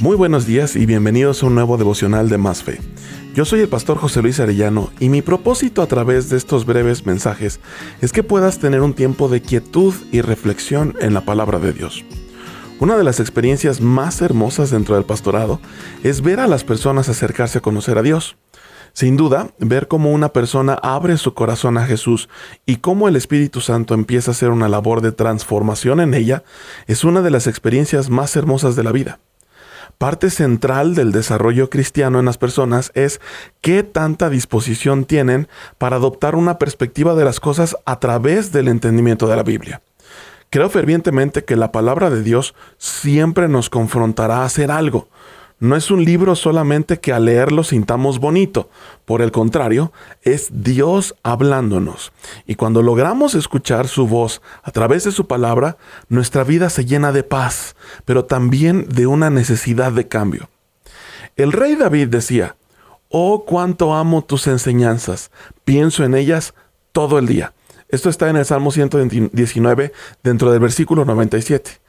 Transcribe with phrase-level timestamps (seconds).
[0.00, 2.78] Muy buenos días y bienvenidos a un nuevo devocional de Más Fe.
[3.34, 7.04] Yo soy el pastor José Luis Arellano y mi propósito a través de estos breves
[7.04, 7.58] mensajes
[8.00, 12.04] es que puedas tener un tiempo de quietud y reflexión en la palabra de Dios.
[12.78, 15.60] Una de las experiencias más hermosas dentro del pastorado
[16.04, 18.36] es ver a las personas acercarse a conocer a Dios.
[18.92, 22.28] Sin duda, ver cómo una persona abre su corazón a Jesús
[22.66, 26.44] y cómo el Espíritu Santo empieza a hacer una labor de transformación en ella
[26.86, 29.18] es una de las experiencias más hermosas de la vida.
[29.98, 33.20] Parte central del desarrollo cristiano en las personas es
[33.60, 39.26] qué tanta disposición tienen para adoptar una perspectiva de las cosas a través del entendimiento
[39.26, 39.82] de la Biblia.
[40.50, 45.08] Creo fervientemente que la palabra de Dios siempre nos confrontará a hacer algo,
[45.60, 48.70] no es un libro solamente que al leerlo sintamos bonito.
[49.04, 52.12] Por el contrario, es Dios hablándonos.
[52.46, 55.76] Y cuando logramos escuchar su voz a través de su palabra,
[56.08, 60.48] nuestra vida se llena de paz, pero también de una necesidad de cambio.
[61.36, 62.56] El rey David decía,
[63.10, 65.30] Oh, cuánto amo tus enseñanzas,
[65.64, 66.54] pienso en ellas
[66.92, 67.54] todo el día.
[67.88, 71.80] Esto está en el Salmo 119, dentro del versículo 97.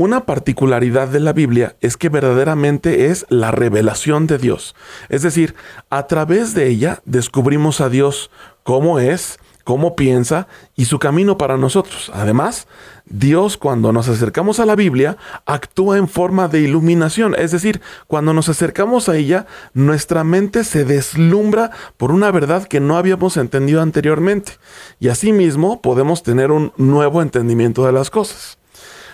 [0.00, 4.74] Una particularidad de la Biblia es que verdaderamente es la revelación de Dios.
[5.10, 5.54] Es decir,
[5.90, 8.30] a través de ella descubrimos a Dios
[8.62, 12.10] cómo es, cómo piensa y su camino para nosotros.
[12.14, 12.66] Además,
[13.04, 18.32] Dios cuando nos acercamos a la Biblia actúa en forma de iluminación, es decir, cuando
[18.32, 23.82] nos acercamos a ella, nuestra mente se deslumbra por una verdad que no habíamos entendido
[23.82, 24.52] anteriormente
[24.98, 28.49] y asimismo podemos tener un nuevo entendimiento de las cosas.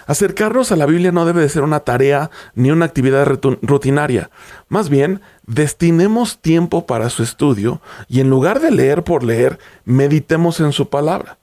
[0.06, 3.26] Acercarnos a la Biblia no debe de ser una tarea ni una actividad
[3.62, 4.30] rutinaria.
[4.68, 10.60] Más bien, destinemos tiempo para su estudio y en lugar de leer por leer, meditemos
[10.60, 11.38] en su palabra.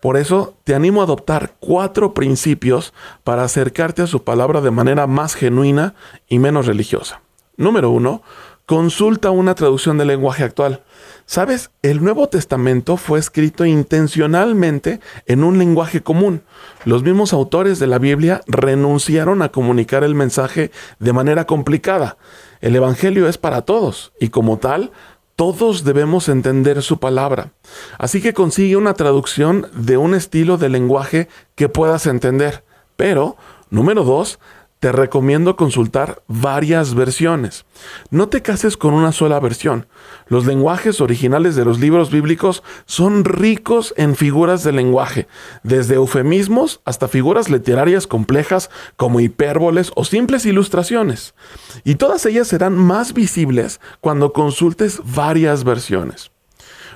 [0.00, 2.92] Por eso te animo a adoptar cuatro principios
[3.24, 5.94] para acercarte a su palabra de manera más genuina
[6.28, 7.22] y menos religiosa.
[7.56, 8.22] Número uno,
[8.66, 10.82] consulta una traducción del lenguaje actual.
[11.26, 16.42] Sabes, el Nuevo Testamento fue escrito intencionalmente en un lenguaje común.
[16.84, 22.16] Los mismos autores de la Biblia renunciaron a comunicar el mensaje de manera complicada.
[22.60, 24.92] El Evangelio es para todos y como tal,
[25.36, 27.52] todos debemos entender su palabra.
[27.98, 32.64] Así que consigue una traducción de un estilo de lenguaje que puedas entender.
[32.96, 33.36] Pero,
[33.70, 34.38] número dos,
[34.84, 37.64] te recomiendo consultar varias versiones.
[38.10, 39.86] No te cases con una sola versión.
[40.26, 45.26] Los lenguajes originales de los libros bíblicos son ricos en figuras de lenguaje,
[45.62, 51.34] desde eufemismos hasta figuras literarias complejas como hipérboles o simples ilustraciones.
[51.82, 56.33] Y todas ellas serán más visibles cuando consultes varias versiones.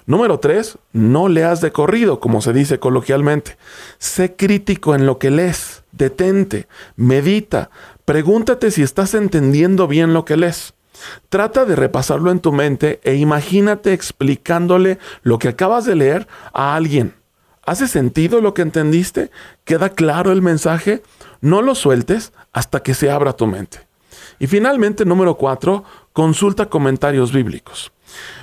[0.09, 0.79] Número 3.
[0.95, 3.59] No leas de corrido, como se dice coloquialmente.
[3.99, 7.69] Sé crítico en lo que lees detente, medita,
[8.07, 10.73] pregúntate si estás entendiendo bien lo que lees.
[11.29, 16.75] Trata de repasarlo en tu mente e imagínate explicándole lo que acabas de leer a
[16.75, 17.15] alguien.
[17.67, 19.31] ¿Hace sentido lo que entendiste?
[19.65, 21.03] ¿Queda claro el mensaje?
[21.43, 23.87] No lo sueltes hasta que se abra tu mente.
[24.39, 27.93] Y finalmente, número cuatro, consulta comentarios bíblicos.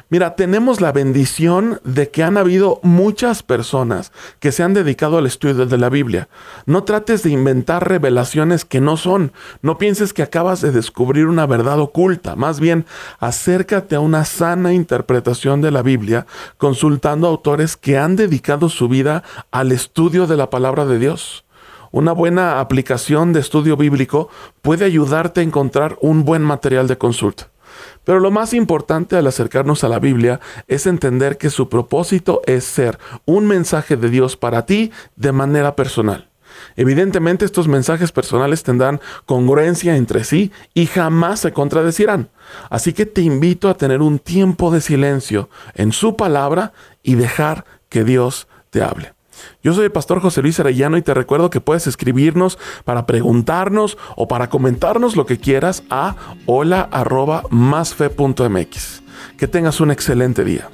[0.10, 5.26] Mira, tenemos la bendición de que han habido muchas personas que se han dedicado al
[5.26, 6.30] estudio de la Biblia.
[6.66, 9.32] No trates de inventar revelaciones que no son.
[9.62, 12.36] No pienses que acabas de descubrir una verdad oculta.
[12.36, 12.86] Más bien,
[13.20, 16.28] acércate a una sana interpretación de la Biblia
[16.58, 21.46] consultando autores que han dedicado su vida al estudio de la palabra de Dios.
[21.92, 24.30] Una buena aplicación de estudio bíblico
[24.62, 27.50] puede ayudarte a encontrar un buen material de consulta.
[28.04, 32.64] Pero lo más importante al acercarnos a la Biblia es entender que su propósito es
[32.64, 36.30] ser un mensaje de Dios para ti de manera personal.
[36.76, 42.30] Evidentemente estos mensajes personales tendrán congruencia entre sí y jamás se contradecirán.
[42.70, 47.66] Así que te invito a tener un tiempo de silencio en su palabra y dejar
[47.90, 49.15] que Dios te hable.
[49.64, 53.98] Yo soy el pastor José Luis Arellano y te recuerdo que puedes escribirnos para preguntarnos
[54.16, 56.16] o para comentarnos lo que quieras a
[56.46, 56.88] hola
[59.38, 60.70] Que tengas un excelente día.